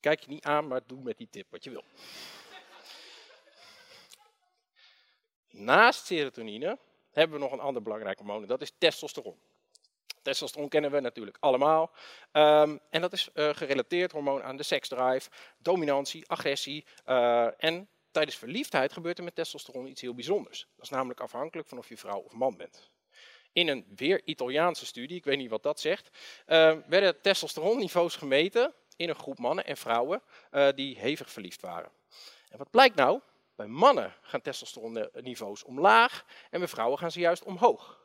Kijk 0.00 0.20
je 0.20 0.28
niet 0.28 0.44
aan, 0.44 0.66
maar 0.66 0.80
doe 0.86 1.02
met 1.02 1.18
die 1.18 1.28
tip 1.30 1.46
wat 1.50 1.64
je 1.64 1.70
wil. 1.70 1.84
Naast 5.48 6.06
serotonine 6.06 6.78
hebben 7.14 7.38
we 7.38 7.44
nog 7.44 7.52
een 7.52 7.60
ander 7.60 7.82
belangrijk 7.82 8.18
hormoon. 8.18 8.46
Dat 8.46 8.62
is 8.62 8.72
testosteron. 8.78 9.38
Testosteron 10.22 10.68
kennen 10.68 10.90
we 10.90 11.00
natuurlijk 11.00 11.36
allemaal. 11.40 11.90
Um, 12.32 12.80
en 12.90 13.00
dat 13.00 13.12
is 13.12 13.28
uh, 13.34 13.48
gerelateerd 13.54 14.12
hormoon 14.12 14.42
aan 14.42 14.56
de 14.56 14.62
seksdrive, 14.62 15.30
dominantie, 15.58 16.28
agressie. 16.28 16.84
Uh, 17.06 17.64
en 17.64 17.88
tijdens 18.10 18.36
verliefdheid 18.36 18.92
gebeurt 18.92 19.18
er 19.18 19.24
met 19.24 19.34
testosteron 19.34 19.86
iets 19.86 20.00
heel 20.00 20.14
bijzonders. 20.14 20.66
Dat 20.76 20.84
is 20.84 20.90
namelijk 20.90 21.20
afhankelijk 21.20 21.68
van 21.68 21.78
of 21.78 21.88
je 21.88 21.96
vrouw 21.96 22.18
of 22.18 22.32
man 22.32 22.56
bent. 22.56 22.90
In 23.52 23.68
een 23.68 23.86
weer 23.96 24.22
Italiaanse 24.24 24.86
studie, 24.86 25.16
ik 25.16 25.24
weet 25.24 25.38
niet 25.38 25.50
wat 25.50 25.62
dat 25.62 25.80
zegt, 25.80 26.10
uh, 26.46 26.76
werden 26.86 27.20
testosteronniveaus 27.20 28.16
gemeten 28.16 28.74
in 28.96 29.08
een 29.08 29.14
groep 29.14 29.38
mannen 29.38 29.64
en 29.66 29.76
vrouwen 29.76 30.22
die 30.74 30.98
hevig 30.98 31.30
verliefd 31.30 31.60
waren. 31.60 31.90
En 32.48 32.58
wat 32.58 32.70
blijkt 32.70 32.96
nou? 32.96 33.20
Bij 33.54 33.66
mannen 33.66 34.14
gaan 34.20 34.40
testosteronniveaus 34.40 35.64
omlaag 35.64 36.24
en 36.50 36.58
bij 36.58 36.68
vrouwen 36.68 36.98
gaan 36.98 37.10
ze 37.10 37.20
juist 37.20 37.44
omhoog. 37.44 38.02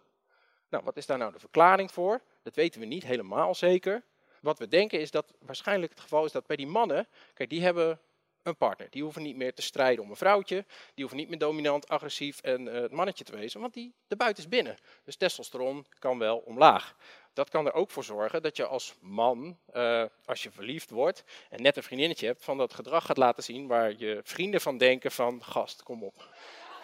Nou, 0.70 0.84
wat 0.84 0.98
is 0.98 1.06
daar 1.06 1.18
nou 1.18 1.32
de 1.32 1.40
verklaring 1.40 1.92
voor? 1.92 2.22
Dat 2.44 2.56
weten 2.56 2.80
we 2.80 2.86
niet 2.86 3.04
helemaal 3.04 3.56
zeker. 3.56 4.04
Wat 4.42 4.60
we 4.60 4.68
denken 4.68 5.00
is 5.00 5.12
dat 5.12 5.34
waarschijnlijk 5.40 5.92
het 5.92 6.02
geval 6.02 6.26
is 6.26 6.32
dat 6.32 6.46
bij 6.46 6.56
die 6.56 6.68
mannen, 6.68 7.08
kijk, 7.34 7.50
die 7.50 7.62
hebben 7.62 8.00
een 8.44 8.58
partner. 8.58 8.88
Die 8.90 9.04
hoeven 9.04 9.22
niet 9.22 9.36
meer 9.36 9.54
te 9.54 9.62
strijden 9.62 10.04
om 10.04 10.10
een 10.10 10.16
vrouwtje. 10.16 10.66
Die 10.66 11.04
hoeven 11.04 11.18
niet 11.18 11.30
meer 11.30 11.38
dominant, 11.38 11.88
agressief 11.88 12.42
en 12.42 12.68
uh, 12.68 12.74
het 12.74 12.92
mannetje 12.92 13.24
te 13.24 13.36
wezen, 13.36 13.62
want 13.62 13.74
die, 13.74 13.94
de 14.08 14.16
buiten 14.16 14.44
is 14.44 14.50
binnen. 14.50 14.78
Dus 15.04 15.16
testosteron 15.16 15.86
kan 16.00 16.18
wel 16.18 16.38
omlaag. 16.38 16.96
Dat 17.34 17.50
kan 17.50 17.66
er 17.66 17.74
ook 17.74 17.92
voor 17.92 18.04
zorgen 18.04 18.42
dat 18.42 18.56
je 18.56 18.66
als 18.66 18.96
man, 19.00 19.60
uh, 19.74 20.04
als 20.26 20.44
je 20.44 20.52
verliefd 20.52 20.90
wordt 20.90 21.24
en 21.50 21.62
net 21.62 21.78
een 21.78 21.84
vriendinnetje 21.84 22.26
hebt, 22.26 22.44
van 22.44 22.58
dat 22.58 22.74
gedrag 22.74 23.06
gaat 23.06 23.18
laten 23.18 23.44
zien 23.44 23.68
waar 23.68 23.94
je 23.98 24.20
vrienden 24.24 24.62
van 24.62 24.78
denken 24.78 25.12
van, 25.12 25.44
gast, 25.44 25.84
kom 25.84 26.04
op. 26.04 26.36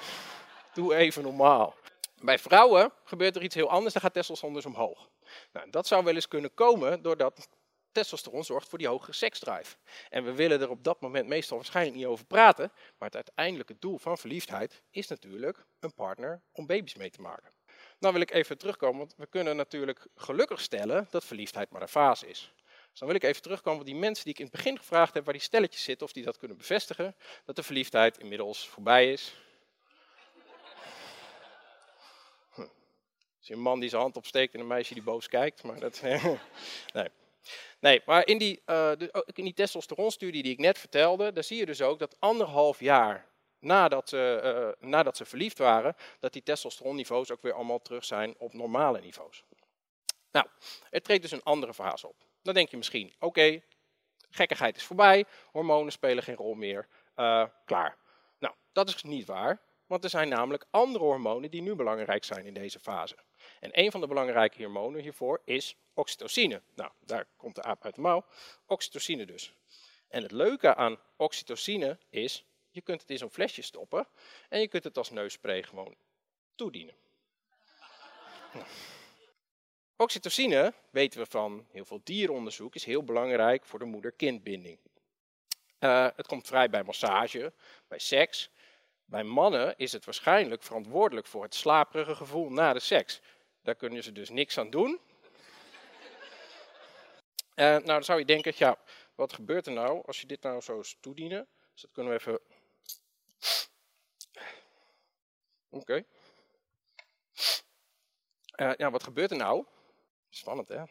Doe 0.74 0.96
even 0.96 1.24
normaal. 1.24 1.76
Bij 2.22 2.40
vrouwen 2.40 2.92
gebeurt 3.04 3.36
er 3.36 3.44
iets 3.44 3.56
heel 3.56 3.70
anders, 3.70 3.94
dan 3.94 4.02
gaat 4.02 4.14
testosteron 4.14 4.54
dus 4.54 4.66
omhoog. 4.66 5.10
Nou, 5.52 5.70
dat 5.70 5.88
zou 5.88 6.04
wel 6.04 6.16
eens 6.16 6.28
kunnen 6.28 6.54
komen 6.54 7.02
doordat 7.02 7.48
testosteron 7.96 8.44
zorgt 8.44 8.70
voor 8.70 8.78
die 8.78 8.88
hogere 8.88 9.14
seksdrive. 9.14 9.76
En 10.10 10.24
we 10.24 10.34
willen 10.34 10.62
er 10.62 10.70
op 10.70 10.84
dat 10.84 11.02
moment 11.02 11.28
meestal 11.28 11.58
waarschijnlijk 11.58 11.98
niet 11.98 12.06
over 12.06 12.26
praten, 12.26 12.72
maar 12.74 13.08
het 13.08 13.16
uiteindelijke 13.16 13.76
doel 13.80 13.98
van 13.98 14.18
verliefdheid 14.18 14.82
is 14.90 15.08
natuurlijk 15.08 15.66
een 15.80 15.94
partner 15.94 16.42
om 16.52 16.66
baby's 16.66 16.96
mee 16.96 17.10
te 17.10 17.22
maken. 17.22 17.55
Nou 18.00 18.14
wil 18.14 18.22
ik 18.22 18.32
even 18.32 18.58
terugkomen, 18.58 18.98
want 18.98 19.14
we 19.18 19.28
kunnen 19.28 19.56
natuurlijk 19.56 20.08
gelukkig 20.16 20.62
stellen 20.62 21.08
dat 21.10 21.26
verliefdheid 21.26 21.70
maar 21.70 21.82
een 21.82 21.88
fase 21.88 22.28
is. 22.28 22.52
Dus 22.90 23.00
dan 23.00 23.08
wil 23.08 23.16
ik 23.16 23.24
even 23.24 23.42
terugkomen 23.42 23.80
op 23.80 23.86
die 23.86 23.96
mensen 23.96 24.24
die 24.24 24.34
ik 24.34 24.40
in 24.40 24.46
het 24.46 24.56
begin 24.56 24.78
gevraagd 24.78 25.14
heb, 25.14 25.24
waar 25.24 25.34
die 25.34 25.42
stelletjes 25.42 25.84
zitten, 25.84 26.08
of 26.08 26.14
die 26.14 26.24
dat 26.24 26.38
kunnen 26.38 26.58
bevestigen, 26.58 27.16
dat 27.46 27.56
de 27.56 27.64
verliefdheid 27.64 28.18
inmiddels 28.18 28.68
voorbij 28.68 29.12
is. 29.12 29.36
Hm. 32.54 32.68
Is 33.42 33.50
een 33.50 33.60
man 33.60 33.80
die 33.80 33.90
zijn 33.90 34.02
hand 34.02 34.18
opsteekt 34.18 34.54
en 34.54 34.60
een 34.60 34.68
meisje 34.68 34.94
die 34.94 35.04
boos 35.04 35.28
kijkt, 35.28 35.64
maar 35.64 35.80
dat... 35.80 36.02
nee. 36.94 37.10
Nee, 37.80 38.02
maar 38.06 38.28
in 38.28 38.38
die, 38.38 38.62
uh, 38.66 38.92
in 39.34 39.44
die 39.44 39.54
testosteronstudie 39.54 40.44
die 40.44 40.52
ik 40.52 40.60
net 40.60 40.78
vertelde, 40.78 41.32
daar 41.32 41.44
zie 41.44 41.58
je 41.58 41.66
dus 41.66 41.82
ook 41.82 42.00
dat 42.00 42.16
anderhalf 42.20 42.80
jaar 42.80 43.28
nadat 43.66 44.10
ze, 44.10 44.76
uh, 44.82 44.90
nadat 44.90 45.18
ze 45.18 45.26
verliefd 45.26 45.58
waren, 45.58 45.96
dat 46.20 46.34
die 46.34 46.44
testosteronniveaus 46.44 47.32
ook 47.32 47.42
weer 47.42 47.54
allemaal 47.54 47.82
terug 47.82 48.06
zijn 48.06 48.36
op 48.38 48.54
normale 48.54 49.02
niveaus. 49.02 49.44
Nou, 50.32 50.48
er 50.90 51.02
treedt 51.02 51.22
dus 51.22 51.32
een 51.32 51.44
andere 51.44 51.74
fase 51.74 52.08
op. 52.08 52.16
Dan 52.42 52.54
denk 52.54 52.70
je 52.70 52.78
misschien, 52.78 53.14
oké, 53.20 53.62
gekkigheid 54.30 54.76
is 54.76 54.84
voorbij, 54.84 55.26
hormonen 55.52 55.92
spelen 55.92 56.24
geen 56.24 56.36
rol 56.36 56.54
meer, 56.54 56.88
uh, 57.16 57.46
klaar. 57.66 57.98
Nou, 58.40 58.54
dat 58.72 58.88
is 58.88 59.04
niet 59.04 59.26
waar. 59.26 59.62
want 59.88 60.04
er 60.04 60.10
zijn 60.10 60.30
namelijk 60.30 60.66
andere 60.70 61.04
hormonen 61.04 61.52
die 61.52 61.62
nu 61.62 61.76
belangrijk 61.76 62.24
zijn 62.24 62.46
in 62.46 62.54
deze 62.54 62.80
fase. 62.80 63.16
En 63.60 63.70
een 63.74 63.92
van 63.92 64.02
de 64.02 64.08
belangrijke 64.08 64.64
hormonen 64.64 65.02
hiervoor 65.02 65.42
is 65.44 65.76
oxytocine. 65.94 66.62
Nou, 66.76 66.92
daar 67.00 67.28
komt 67.38 67.56
de 67.56 67.64
aap 67.64 67.84
uit 67.86 67.96
de 67.96 68.02
mouw. 68.02 68.26
Oxytocine 68.66 69.26
dus. 69.26 69.54
En 70.08 70.22
het 70.22 70.32
leuke 70.32 70.76
aan 70.76 71.00
oxytocine 71.18 72.00
is, 72.10 72.46
je 72.76 72.82
kunt 72.82 73.02
het 73.02 73.10
in 73.10 73.18
zo'n 73.18 73.32
flesje 73.32 73.62
stoppen 73.62 74.08
en 74.50 74.60
je 74.60 74.68
kunt 74.68 74.84
het 74.84 74.98
als 74.98 75.10
neusspray 75.10 75.64
gewoon 75.64 75.96
toedienen. 76.56 76.96
Nou. 78.54 78.66
Oxytocine, 79.98 80.74
weten 80.90 81.20
we 81.20 81.26
van 81.26 81.68
heel 81.72 81.86
veel 81.86 82.02
dieronderzoek, 82.04 82.76
is 82.76 82.86
heel 82.86 83.04
belangrijk 83.04 83.66
voor 83.66 83.80
de 83.80 83.86
moeder-kindbinding. 83.86 84.80
Uh, 85.80 86.08
het 86.16 86.28
komt 86.28 86.48
vrij 86.48 86.70
bij 86.70 86.84
massage, 86.84 87.54
bij 87.88 88.00
seks. 88.00 88.50
Bij 89.06 89.24
mannen 89.24 89.78
is 89.78 89.92
het 89.92 90.06
waarschijnlijk 90.06 90.64
verantwoordelijk 90.64 91.28
voor 91.28 91.44
het 91.44 91.56
slaperige 91.56 92.16
gevoel 92.16 92.50
na 92.50 92.74
de 92.74 92.80
seks. 92.80 93.22
Daar 93.62 93.76
kunnen 93.76 94.04
ze 94.04 94.12
dus 94.12 94.30
niks 94.30 94.58
aan 94.58 94.70
doen. 94.70 95.00
Uh, 97.56 97.66
nou, 97.66 97.84
dan 97.84 98.04
zou 98.04 98.20
je 98.20 98.26
denken, 98.26 98.54
ja, 98.56 98.78
wat 99.16 99.34
gebeurt 99.34 99.66
er 99.66 99.74
nou 99.74 100.06
als 100.06 100.22
je 100.22 100.28
dit 100.28 100.42
nou 100.42 100.62
zo 100.62 100.82
toedienen? 101.00 101.48
Dus 101.74 101.82
dat 101.82 101.92
kunnen 101.92 102.14
we 102.14 102.20
even... 102.20 102.40
Oké. 105.70 106.04
Uh, 108.62 108.72
ja, 108.78 108.92
wat 108.92 109.04
gebeurt 109.04 109.32
er 109.32 109.38
nou? 109.38 109.66
Spannend, 110.30 110.70
hè? 110.70 110.82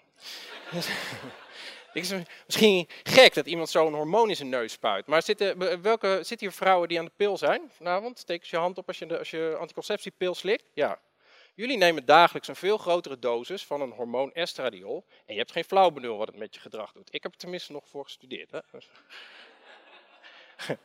Het 1.93 2.05
is 2.05 2.23
misschien 2.47 2.89
gek 3.03 3.35
dat 3.35 3.47
iemand 3.47 3.71
zo'n 3.71 3.95
hormoon 3.95 4.29
in 4.29 4.37
zijn 4.37 4.49
neus 4.49 4.73
spuit. 4.73 5.07
Maar 5.07 5.23
zitten, 5.23 5.83
welke, 5.83 6.09
zitten 6.09 6.47
hier 6.47 6.53
vrouwen 6.53 6.89
die 6.89 6.99
aan 6.99 7.05
de 7.05 7.13
pil 7.17 7.37
zijn 7.37 7.71
vanavond? 7.71 8.19
Steek 8.19 8.41
eens 8.41 8.51
je 8.51 8.57
hand 8.57 8.79
op 8.79 8.89
als 8.89 8.99
je, 8.99 9.19
als 9.19 9.31
je 9.31 9.57
anticonceptiepil 9.59 10.35
slikt. 10.35 10.65
Ja. 10.75 11.01
Jullie 11.55 11.77
nemen 11.77 12.05
dagelijks 12.05 12.49
een 12.49 12.57
veel 12.57 12.79
grotere 12.79 13.19
dosis 13.19 13.65
van 13.65 13.81
een 13.81 13.91
hormoon 13.91 14.33
estradiol. 14.33 15.05
En 15.27 15.35
je 15.35 15.39
hebt 15.41 15.53
geen 15.53 15.65
flauw 15.65 15.91
benul 15.91 16.17
wat 16.17 16.27
het 16.27 16.37
met 16.37 16.55
je 16.55 16.61
gedrag 16.61 16.93
doet. 16.93 17.15
Ik 17.15 17.23
heb 17.23 17.33
er 17.33 17.39
tenminste 17.39 17.73
nog 17.73 17.89
voor 17.89 18.05
gestudeerd. 18.05 18.51
Hè? 18.51 18.61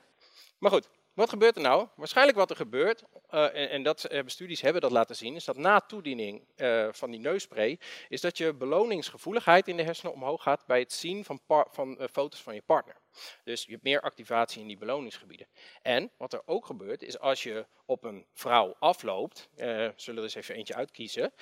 maar 0.60 0.72
goed, 0.72 0.89
wat 1.13 1.30
gebeurt 1.30 1.56
er 1.56 1.62
nou? 1.62 1.88
Waarschijnlijk 1.96 2.38
wat 2.38 2.50
er 2.50 2.56
gebeurt, 2.56 3.04
uh, 3.32 3.44
en, 3.44 3.70
en, 3.70 3.84
dat 3.84 4.12
uh, 4.12 4.22
studies 4.25 4.62
hebben 4.62 4.82
dat 4.82 4.92
laten 4.92 5.16
zien, 5.16 5.36
is 5.36 5.46
dat 5.46 5.58
na 5.58 5.80
toediening 5.80 6.48
uh, 6.56 6.88
van 6.92 7.12
die 7.12 7.20
neusspray, 7.20 7.80
is 8.10 8.22
dat 8.22 8.38
je 8.38 8.54
beloningsgevoeligheid 8.54 9.68
in 9.68 9.78
de 9.78 9.84
hersenen 9.84 10.13
omhoog 10.13 10.44
gaat 10.44 10.66
bij 10.66 10.80
het 10.80 10.94
zien 10.94 11.25
van, 11.25 11.39
van 11.48 12.08
foto's 12.12 12.42
van 12.42 12.54
je 12.54 12.62
partner. 12.62 12.96
Dus 13.44 13.63
je 13.63 13.72
hebt 13.72 13.84
meer 13.84 14.01
activatie 14.01 14.62
in 14.62 14.68
die 14.68 14.78
beloningsgebieden. 14.78 15.48
En 15.82 16.12
wat 16.18 16.34
er 16.34 16.42
ook 16.46 16.66
gebeurt, 16.66 17.04
is 17.04 17.20
als 17.20 17.44
je 17.44 17.66
op 17.86 18.04
een 18.04 18.25
vrouw 18.34 18.75
afloopt, 18.80 19.50
zullen 19.96 19.96
we 20.16 20.22
eens 20.22 20.36
even 20.36 20.56
eentje 20.56 20.75
uitkiezen, 20.75 21.34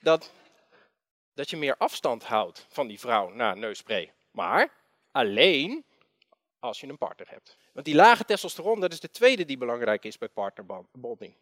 dat, 0.00 0.32
dat 1.34 1.50
je 1.50 1.56
meer 1.56 1.76
afstand 1.76 2.24
houdt 2.24 2.66
van 2.68 2.86
die 2.86 3.00
vrouw 3.00 3.28
na 3.28 3.54
neusspray. 3.54 4.12
Maar 4.30 4.72
alleen 5.10 5.84
als 6.62 6.80
je 6.80 6.86
een 6.86 6.98
partner 6.98 7.28
hebt. 7.30 7.56
Want 7.72 7.86
die 7.86 7.94
lage 7.94 8.24
testosteron, 8.24 8.80
dat 8.80 8.92
is 8.92 9.00
de 9.00 9.10
tweede 9.10 9.44
die 9.44 9.58
belangrijk 9.58 10.04
is 10.04 10.18
bij 10.18 10.28
partnerbonding. 10.28 11.36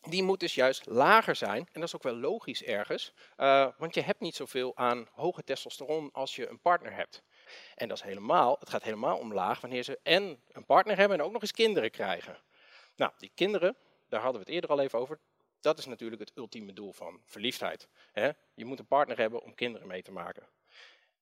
Die 0.00 0.22
moet 0.22 0.40
dus 0.40 0.54
juist 0.54 0.86
lager 0.86 1.36
zijn, 1.36 1.58
en 1.58 1.80
dat 1.80 1.82
is 1.82 1.94
ook 1.94 2.02
wel 2.02 2.16
logisch 2.16 2.62
ergens, 2.62 3.12
uh, 3.36 3.68
want 3.76 3.94
je 3.94 4.00
hebt 4.00 4.20
niet 4.20 4.34
zoveel 4.34 4.76
aan 4.76 5.08
hoge 5.12 5.44
testosteron 5.44 6.12
als 6.12 6.36
je 6.36 6.48
een 6.48 6.60
partner 6.60 6.94
hebt. 6.94 7.22
En 7.74 7.88
dat 7.88 7.96
is 7.96 8.02
helemaal, 8.02 8.56
het 8.60 8.70
gaat 8.70 8.82
helemaal 8.82 9.18
omlaag 9.18 9.60
wanneer 9.60 9.82
ze 9.82 9.98
en 10.02 10.42
een 10.52 10.64
partner 10.64 10.96
hebben 10.96 11.18
en 11.18 11.24
ook 11.24 11.32
nog 11.32 11.42
eens 11.42 11.52
kinderen 11.52 11.90
krijgen. 11.90 12.38
Nou, 12.96 13.12
die 13.18 13.30
kinderen, 13.34 13.76
daar 14.08 14.20
hadden 14.20 14.40
we 14.40 14.46
het 14.46 14.54
eerder 14.54 14.70
al 14.70 14.80
even 14.80 14.98
over, 14.98 15.20
dat 15.60 15.78
is 15.78 15.86
natuurlijk 15.86 16.20
het 16.20 16.32
ultieme 16.34 16.72
doel 16.72 16.92
van 16.92 17.20
verliefdheid. 17.24 17.88
Hè? 18.12 18.30
Je 18.54 18.64
moet 18.64 18.78
een 18.78 18.86
partner 18.86 19.18
hebben 19.18 19.42
om 19.42 19.54
kinderen 19.54 19.88
mee 19.88 20.02
te 20.02 20.12
maken. 20.12 20.48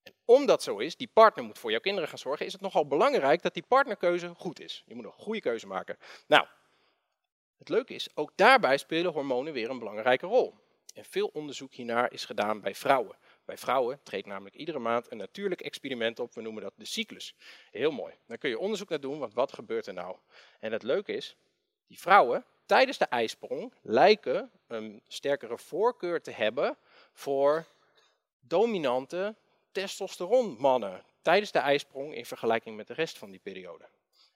En 0.06 0.14
omdat 0.24 0.62
zo 0.62 0.78
is, 0.78 0.96
die 0.96 1.10
partner 1.12 1.44
moet 1.44 1.58
voor 1.58 1.70
jouw 1.70 1.80
kinderen 1.80 2.08
gaan 2.08 2.18
zorgen, 2.18 2.46
is 2.46 2.52
het 2.52 2.60
nogal 2.60 2.86
belangrijk 2.86 3.42
dat 3.42 3.54
die 3.54 3.64
partnerkeuze 3.68 4.34
goed 4.34 4.60
is. 4.60 4.82
Je 4.86 4.94
moet 4.94 5.04
een 5.04 5.12
goede 5.12 5.40
keuze 5.40 5.66
maken. 5.66 5.98
Nou, 6.26 6.46
het 7.58 7.68
leuke 7.68 7.94
is, 7.94 8.08
ook 8.14 8.32
daarbij 8.34 8.76
spelen 8.76 9.12
hormonen 9.12 9.52
weer 9.52 9.70
een 9.70 9.78
belangrijke 9.78 10.26
rol. 10.26 10.54
En 10.94 11.04
veel 11.04 11.30
onderzoek 11.32 11.74
hiernaar 11.74 12.12
is 12.12 12.24
gedaan 12.24 12.60
bij 12.60 12.74
vrouwen. 12.74 13.16
Bij 13.44 13.56
vrouwen 13.56 14.00
treedt 14.02 14.26
namelijk 14.26 14.56
iedere 14.56 14.78
maand 14.78 15.10
een 15.10 15.16
natuurlijk 15.16 15.60
experiment 15.60 16.18
op, 16.18 16.34
we 16.34 16.40
noemen 16.40 16.62
dat 16.62 16.72
de 16.76 16.84
cyclus. 16.84 17.34
Heel 17.70 17.90
mooi. 17.90 18.14
Dan 18.26 18.38
kun 18.38 18.50
je 18.50 18.58
onderzoek 18.58 18.88
naar 18.88 19.00
doen, 19.00 19.18
want 19.18 19.34
wat 19.34 19.52
gebeurt 19.52 19.86
er 19.86 19.94
nou? 19.94 20.16
En 20.60 20.72
het 20.72 20.82
leuke 20.82 21.12
is, 21.12 21.36
die 21.86 22.00
vrouwen 22.00 22.44
tijdens 22.66 22.98
de 22.98 23.04
ijsprong 23.04 23.72
lijken 23.82 24.50
een 24.66 25.02
sterkere 25.08 25.58
voorkeur 25.58 26.22
te 26.22 26.30
hebben 26.30 26.76
voor 27.12 27.66
dominante 28.40 29.34
testosteronmannen 29.76 31.04
tijdens 31.22 31.52
de 31.52 31.58
ijsprong 31.58 32.14
in 32.14 32.26
vergelijking 32.26 32.76
met 32.76 32.86
de 32.86 32.94
rest 32.94 33.18
van 33.18 33.30
die 33.30 33.40
periode. 33.40 33.88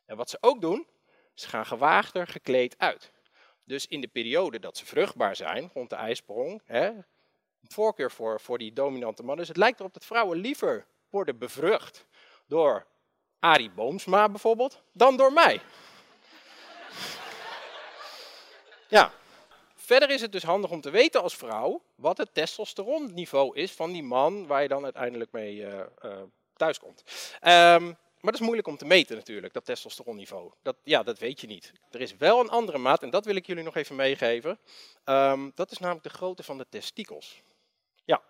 En 0.07 0.17
wat 0.17 0.31
ze 0.31 0.39
ook 0.41 0.61
doen, 0.61 0.87
ze 1.35 1.49
gaan 1.49 1.67
gewaagder 1.67 2.27
gekleed 2.27 2.79
uit. 2.79 3.13
Dus 3.65 3.87
in 3.87 4.01
de 4.01 4.09
periode 4.09 4.59
dat 4.59 4.77
ze 4.77 4.87
vruchtbaar 4.87 5.37
zijn, 5.37 5.71
rond 5.75 5.91
de 5.91 5.97
ijsprong, 5.97 6.63
hè, 6.65 6.93
voorkeur 7.63 8.11
voor, 8.11 8.41
voor 8.41 8.59
die 8.59 8.73
dominante 8.73 9.23
mannen. 9.23 9.39
Dus 9.39 9.49
het 9.49 9.57
lijkt 9.57 9.81
erop 9.81 9.95
dat 9.95 10.05
vrouwen 10.05 10.39
liever 10.39 10.87
worden 11.11 11.39
bevrucht 11.39 12.07
door 12.47 12.87
Arie 13.39 13.71
Boomsma 13.71 14.29
bijvoorbeeld, 14.29 14.83
dan 14.93 15.17
door 15.17 15.33
mij. 15.33 15.61
Ja, 18.89 19.13
Verder 19.91 20.11
is 20.11 20.21
het 20.21 20.33
dus 20.33 20.43
handig 20.43 20.71
om 20.71 20.81
te 20.81 20.91
weten 20.91 21.23
als 21.23 21.37
vrouw 21.37 21.83
wat 21.95 22.19
het 22.19 22.35
testosteronniveau 22.35 23.57
is 23.57 23.73
van 23.73 23.93
die 23.93 24.03
man 24.03 24.47
waar 24.47 24.63
je 24.63 24.69
dan 24.69 24.85
uiteindelijk 24.85 25.33
mee 25.33 25.57
uh, 25.57 25.81
uh, 26.05 26.23
thuiskomt. 26.57 27.03
Um, 27.43 27.87
maar 27.91 27.97
dat 28.21 28.35
is 28.35 28.41
moeilijk 28.41 28.69
om 28.69 28.77
te 28.77 28.85
meten 28.85 29.17
natuurlijk, 29.17 29.53
dat 29.53 29.65
testosteronniveau. 29.65 30.53
Dat, 30.63 30.77
ja, 30.83 31.03
dat 31.03 31.19
weet 31.19 31.41
je 31.41 31.47
niet. 31.47 31.73
Er 31.91 32.01
is 32.01 32.17
wel 32.17 32.41
een 32.41 32.49
andere 32.49 32.79
maat, 32.79 33.03
en 33.03 33.11
dat 33.11 33.25
wil 33.25 33.35
ik 33.35 33.47
jullie 33.47 33.65
nog 33.65 33.77
even 33.77 33.97
meegeven. 33.97 34.59
Um, 35.05 35.53
dat 35.55 35.71
is 35.71 35.79
namelijk 35.79 36.07
de 36.07 36.17
grootte 36.17 36.43
van 36.43 36.59
de 36.59 36.67
testikels. 36.69 37.43
Ja, 38.05 38.23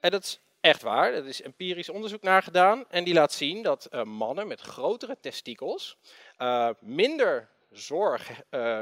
en 0.00 0.10
dat 0.10 0.22
is 0.22 0.40
echt 0.60 0.82
waar. 0.82 1.12
Er 1.12 1.26
is 1.26 1.42
empirisch 1.42 1.88
onderzoek 1.88 2.22
naar 2.22 2.42
gedaan. 2.42 2.84
En 2.90 3.04
die 3.04 3.14
laat 3.14 3.32
zien 3.32 3.62
dat 3.62 3.88
uh, 3.90 4.02
mannen 4.02 4.46
met 4.46 4.60
grotere 4.60 5.16
testikels 5.20 5.96
minder 6.80 7.48
zorg 7.70 8.30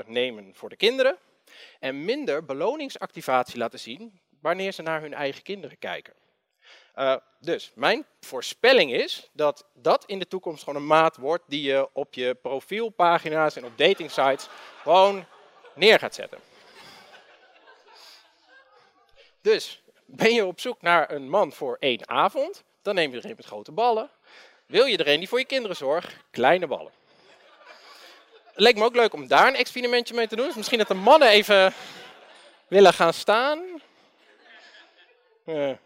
nemen 0.06 0.54
voor 0.54 0.68
de 0.68 0.76
kinderen 0.76 1.18
en 1.80 2.04
minder 2.04 2.44
beloningsactivatie 2.44 3.58
laten 3.58 3.78
zien 3.78 4.20
wanneer 4.40 4.72
ze 4.72 4.82
naar 4.82 5.00
hun 5.00 5.14
eigen 5.14 5.42
kinderen 5.42 5.78
kijken. 5.78 6.14
Uh, 6.96 7.16
dus 7.40 7.72
mijn 7.74 8.06
voorspelling 8.20 8.92
is 8.92 9.30
dat 9.32 9.66
dat 9.74 10.04
in 10.06 10.18
de 10.18 10.26
toekomst 10.26 10.64
gewoon 10.64 10.80
een 10.80 10.86
maat 10.86 11.16
wordt 11.16 11.44
die 11.46 11.62
je 11.62 11.88
op 11.92 12.14
je 12.14 12.34
profielpagina's 12.34 13.56
en 13.56 13.64
op 13.64 13.78
datingsites 13.78 14.48
gewoon 14.82 15.24
neer 15.74 15.98
gaat 15.98 16.14
zetten. 16.14 16.38
Dus 19.40 19.82
ben 20.04 20.34
je 20.34 20.46
op 20.46 20.60
zoek 20.60 20.82
naar 20.82 21.10
een 21.10 21.28
man 21.28 21.52
voor 21.52 21.76
één 21.80 22.08
avond, 22.08 22.64
dan 22.82 22.94
neem 22.94 23.10
je 23.12 23.18
er 23.18 23.24
een 23.24 23.36
met 23.36 23.44
grote 23.44 23.72
ballen. 23.72 24.10
Wil 24.66 24.84
je 24.84 24.96
er 24.96 25.08
een 25.08 25.18
die 25.18 25.28
voor 25.28 25.38
je 25.38 25.44
kinderen 25.44 25.76
zorgt, 25.76 26.16
kleine 26.30 26.66
ballen. 26.66 26.92
Leek 28.54 28.76
me 28.76 28.84
ook 28.84 28.94
leuk 28.94 29.12
om 29.12 29.26
daar 29.26 29.48
een 29.48 29.54
experimentje 29.54 30.14
mee 30.14 30.26
te 30.26 30.36
doen. 30.36 30.46
Dus 30.46 30.56
misschien 30.56 30.78
dat 30.78 30.88
de 30.88 30.94
mannen 30.94 31.28
even 31.28 31.74
willen 32.68 32.92
gaan 32.92 33.12
staan. 33.12 33.58
Uh, 35.46 35.54
nee, 35.54 35.76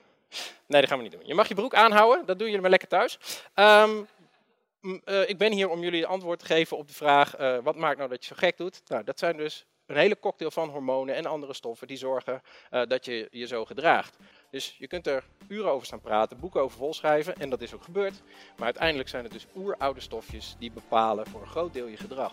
dat 0.66 0.86
gaan 0.86 0.96
we 0.96 1.02
niet 1.02 1.12
doen. 1.12 1.26
Je 1.26 1.34
mag 1.34 1.48
je 1.48 1.54
broek 1.54 1.74
aanhouden, 1.74 2.26
dat 2.26 2.38
doen 2.38 2.46
jullie 2.46 2.60
maar 2.60 2.70
lekker 2.70 2.88
thuis. 2.88 3.18
Um, 3.54 4.08
uh, 4.80 5.28
ik 5.28 5.38
ben 5.38 5.52
hier 5.52 5.68
om 5.68 5.82
jullie 5.82 6.06
antwoord 6.06 6.38
te 6.38 6.44
geven 6.44 6.76
op 6.76 6.88
de 6.88 6.94
vraag, 6.94 7.38
uh, 7.40 7.58
wat 7.62 7.76
maakt 7.76 7.96
nou 7.96 8.10
dat 8.10 8.24
je 8.24 8.34
zo 8.34 8.38
gek 8.38 8.56
doet? 8.56 8.82
Nou, 8.86 9.04
dat 9.04 9.18
zijn 9.18 9.36
dus 9.36 9.66
een 9.86 9.96
hele 9.96 10.18
cocktail 10.18 10.50
van 10.50 10.68
hormonen 10.68 11.14
en 11.14 11.26
andere 11.26 11.54
stoffen 11.54 11.86
die 11.86 11.96
zorgen 11.96 12.42
dat 12.70 13.04
je 13.04 13.28
je 13.30 13.46
zo 13.46 13.64
gedraagt. 13.64 14.16
Dus 14.50 14.76
je 14.78 14.86
kunt 14.86 15.06
er 15.06 15.24
uren 15.48 15.70
over 15.70 15.86
staan 15.86 16.00
praten, 16.00 16.40
boeken 16.40 16.60
over 16.60 16.78
volschrijven 16.78 17.36
en 17.36 17.50
dat 17.50 17.60
is 17.60 17.74
ook 17.74 17.82
gebeurd. 17.82 18.22
Maar 18.56 18.64
uiteindelijk 18.64 19.08
zijn 19.08 19.24
het 19.24 19.32
dus 19.32 19.46
oeroude 19.56 20.00
stofjes 20.00 20.56
die 20.58 20.70
bepalen 20.70 21.26
voor 21.26 21.40
een 21.40 21.46
groot 21.46 21.72
deel 21.72 21.86
je 21.86 21.96
gedrag. 21.96 22.32